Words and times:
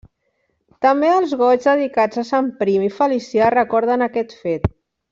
També 0.85 1.11
els 1.17 1.35
Goigs 1.41 1.69
dedicats 1.69 2.23
a 2.23 2.25
Sant 2.31 2.49
Prim 2.65 2.89
i 2.89 2.91
Felicià 2.97 3.51
recorden 3.59 4.09
aquest 4.11 4.39
fet. 4.43 4.71